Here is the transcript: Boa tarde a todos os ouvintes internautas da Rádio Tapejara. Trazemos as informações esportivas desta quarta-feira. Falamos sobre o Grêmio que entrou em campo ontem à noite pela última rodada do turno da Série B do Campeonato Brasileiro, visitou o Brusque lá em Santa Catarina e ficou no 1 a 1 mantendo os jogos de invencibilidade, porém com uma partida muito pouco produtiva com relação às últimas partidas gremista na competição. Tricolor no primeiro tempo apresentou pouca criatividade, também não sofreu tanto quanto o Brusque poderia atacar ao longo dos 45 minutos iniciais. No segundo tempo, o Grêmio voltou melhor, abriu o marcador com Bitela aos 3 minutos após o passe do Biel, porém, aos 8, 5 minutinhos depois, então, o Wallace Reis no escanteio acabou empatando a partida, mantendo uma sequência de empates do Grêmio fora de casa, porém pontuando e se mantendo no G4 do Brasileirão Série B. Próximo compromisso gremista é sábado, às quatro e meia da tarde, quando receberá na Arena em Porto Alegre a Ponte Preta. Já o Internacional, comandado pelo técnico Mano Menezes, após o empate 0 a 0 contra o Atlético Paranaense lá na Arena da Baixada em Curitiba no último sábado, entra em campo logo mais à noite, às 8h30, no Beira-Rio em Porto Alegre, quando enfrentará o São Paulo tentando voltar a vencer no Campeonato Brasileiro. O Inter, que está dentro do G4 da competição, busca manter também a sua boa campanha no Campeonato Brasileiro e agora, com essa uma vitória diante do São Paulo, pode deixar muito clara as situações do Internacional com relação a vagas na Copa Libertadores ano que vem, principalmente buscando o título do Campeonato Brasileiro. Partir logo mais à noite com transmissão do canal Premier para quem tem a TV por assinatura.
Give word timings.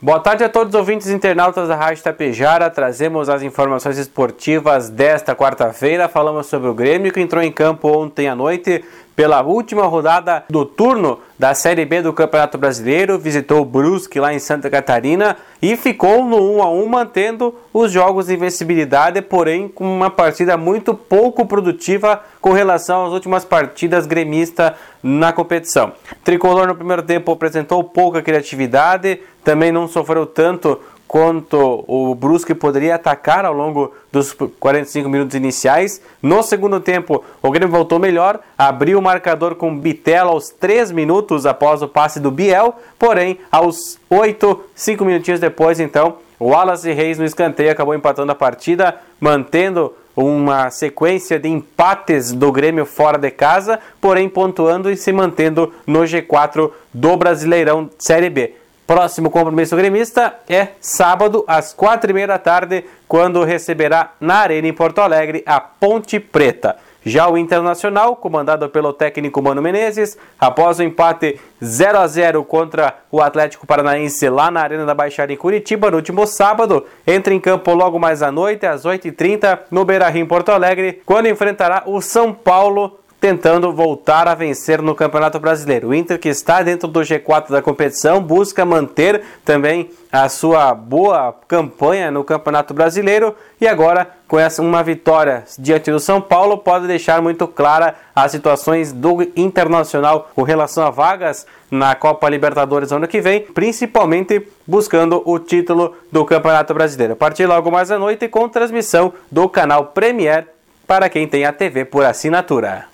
Boa 0.00 0.20
tarde 0.20 0.44
a 0.44 0.48
todos 0.48 0.72
os 0.72 0.78
ouvintes 0.78 1.08
internautas 1.08 1.66
da 1.66 1.74
Rádio 1.74 2.04
Tapejara. 2.04 2.70
Trazemos 2.70 3.28
as 3.28 3.42
informações 3.42 3.98
esportivas 3.98 4.88
desta 4.88 5.34
quarta-feira. 5.34 6.08
Falamos 6.08 6.46
sobre 6.46 6.68
o 6.68 6.74
Grêmio 6.74 7.12
que 7.12 7.20
entrou 7.20 7.42
em 7.42 7.50
campo 7.50 7.88
ontem 7.88 8.28
à 8.28 8.36
noite 8.36 8.84
pela 9.18 9.42
última 9.42 9.82
rodada 9.82 10.44
do 10.48 10.64
turno 10.64 11.18
da 11.36 11.52
Série 11.52 11.84
B 11.84 12.02
do 12.02 12.12
Campeonato 12.12 12.56
Brasileiro, 12.56 13.18
visitou 13.18 13.62
o 13.62 13.64
Brusque 13.64 14.20
lá 14.20 14.32
em 14.32 14.38
Santa 14.38 14.70
Catarina 14.70 15.36
e 15.60 15.76
ficou 15.76 16.24
no 16.24 16.36
1 16.58 16.62
a 16.62 16.70
1 16.70 16.86
mantendo 16.86 17.52
os 17.74 17.90
jogos 17.90 18.26
de 18.26 18.34
invencibilidade, 18.34 19.20
porém 19.20 19.66
com 19.66 19.82
uma 19.82 20.08
partida 20.08 20.56
muito 20.56 20.94
pouco 20.94 21.44
produtiva 21.44 22.22
com 22.40 22.52
relação 22.52 23.06
às 23.06 23.12
últimas 23.12 23.44
partidas 23.44 24.06
gremista 24.06 24.76
na 25.02 25.32
competição. 25.32 25.92
Tricolor 26.22 26.68
no 26.68 26.76
primeiro 26.76 27.02
tempo 27.02 27.32
apresentou 27.32 27.82
pouca 27.82 28.22
criatividade, 28.22 29.18
também 29.42 29.72
não 29.72 29.88
sofreu 29.88 30.26
tanto 30.26 30.78
quanto 31.08 31.84
o 31.88 32.14
Brusque 32.14 32.54
poderia 32.54 32.94
atacar 32.94 33.46
ao 33.46 33.54
longo 33.54 33.94
dos 34.12 34.32
45 34.60 35.08
minutos 35.08 35.34
iniciais. 35.34 36.02
No 36.22 36.42
segundo 36.42 36.78
tempo, 36.78 37.24
o 37.42 37.50
Grêmio 37.50 37.74
voltou 37.74 37.98
melhor, 37.98 38.38
abriu 38.56 38.98
o 38.98 39.02
marcador 39.02 39.54
com 39.54 39.76
Bitela 39.76 40.30
aos 40.30 40.50
3 40.50 40.92
minutos 40.92 41.46
após 41.46 41.80
o 41.80 41.88
passe 41.88 42.20
do 42.20 42.30
Biel, 42.30 42.74
porém, 42.98 43.38
aos 43.50 43.98
8, 44.10 44.60
5 44.74 45.04
minutinhos 45.04 45.40
depois, 45.40 45.80
então, 45.80 46.16
o 46.38 46.50
Wallace 46.50 46.92
Reis 46.92 47.18
no 47.18 47.24
escanteio 47.24 47.72
acabou 47.72 47.94
empatando 47.94 48.30
a 48.30 48.34
partida, 48.34 48.94
mantendo 49.18 49.92
uma 50.14 50.68
sequência 50.70 51.38
de 51.38 51.48
empates 51.48 52.32
do 52.32 52.52
Grêmio 52.52 52.84
fora 52.84 53.16
de 53.16 53.30
casa, 53.30 53.78
porém 54.00 54.28
pontuando 54.28 54.90
e 54.90 54.96
se 54.96 55.12
mantendo 55.12 55.72
no 55.86 56.00
G4 56.00 56.70
do 56.92 57.16
Brasileirão 57.16 57.88
Série 57.98 58.28
B. 58.28 58.54
Próximo 58.88 59.28
compromisso 59.30 59.76
gremista 59.76 60.36
é 60.48 60.68
sábado, 60.80 61.44
às 61.46 61.74
quatro 61.74 62.10
e 62.10 62.14
meia 62.14 62.26
da 62.26 62.38
tarde, 62.38 62.86
quando 63.06 63.44
receberá 63.44 64.12
na 64.18 64.36
Arena 64.36 64.66
em 64.66 64.72
Porto 64.72 65.02
Alegre 65.02 65.42
a 65.44 65.60
Ponte 65.60 66.18
Preta. 66.18 66.74
Já 67.04 67.28
o 67.28 67.36
Internacional, 67.36 68.16
comandado 68.16 68.66
pelo 68.70 68.94
técnico 68.94 69.42
Mano 69.42 69.60
Menezes, 69.60 70.16
após 70.40 70.78
o 70.78 70.82
empate 70.82 71.38
0 71.62 71.98
a 71.98 72.06
0 72.06 72.42
contra 72.44 72.94
o 73.12 73.20
Atlético 73.20 73.66
Paranaense 73.66 74.26
lá 74.30 74.50
na 74.50 74.62
Arena 74.62 74.86
da 74.86 74.94
Baixada 74.94 75.34
em 75.34 75.36
Curitiba 75.36 75.90
no 75.90 75.98
último 75.98 76.26
sábado, 76.26 76.86
entra 77.06 77.34
em 77.34 77.40
campo 77.40 77.74
logo 77.74 77.98
mais 77.98 78.22
à 78.22 78.32
noite, 78.32 78.64
às 78.64 78.86
8h30, 78.86 79.64
no 79.70 79.84
Beira-Rio 79.84 80.22
em 80.22 80.26
Porto 80.26 80.48
Alegre, 80.48 81.02
quando 81.04 81.28
enfrentará 81.28 81.82
o 81.84 82.00
São 82.00 82.32
Paulo 82.32 82.98
tentando 83.20 83.72
voltar 83.72 84.28
a 84.28 84.34
vencer 84.34 84.80
no 84.80 84.94
Campeonato 84.94 85.40
Brasileiro. 85.40 85.88
O 85.88 85.94
Inter, 85.94 86.18
que 86.18 86.28
está 86.28 86.62
dentro 86.62 86.86
do 86.86 87.00
G4 87.00 87.50
da 87.50 87.60
competição, 87.60 88.22
busca 88.22 88.64
manter 88.64 89.22
também 89.44 89.90
a 90.10 90.28
sua 90.28 90.72
boa 90.72 91.34
campanha 91.46 92.10
no 92.10 92.24
Campeonato 92.24 92.72
Brasileiro 92.72 93.34
e 93.60 93.66
agora, 93.66 94.08
com 94.26 94.38
essa 94.38 94.62
uma 94.62 94.82
vitória 94.82 95.44
diante 95.58 95.90
do 95.90 96.00
São 96.00 96.20
Paulo, 96.20 96.58
pode 96.58 96.86
deixar 96.86 97.20
muito 97.20 97.46
clara 97.46 97.94
as 98.14 98.30
situações 98.30 98.92
do 98.92 99.22
Internacional 99.36 100.30
com 100.34 100.42
relação 100.42 100.86
a 100.86 100.90
vagas 100.90 101.46
na 101.70 101.94
Copa 101.94 102.28
Libertadores 102.28 102.92
ano 102.92 103.08
que 103.08 103.20
vem, 103.20 103.42
principalmente 103.42 104.46
buscando 104.66 105.22
o 105.24 105.38
título 105.38 105.94
do 106.10 106.24
Campeonato 106.24 106.72
Brasileiro. 106.72 107.16
Partir 107.16 107.46
logo 107.46 107.70
mais 107.70 107.90
à 107.90 107.98
noite 107.98 108.28
com 108.28 108.48
transmissão 108.48 109.12
do 109.30 109.48
canal 109.48 109.86
Premier 109.86 110.46
para 110.86 111.10
quem 111.10 111.28
tem 111.28 111.44
a 111.44 111.52
TV 111.52 111.84
por 111.84 112.04
assinatura. 112.04 112.88